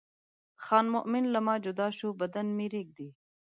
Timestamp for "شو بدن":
1.97-2.47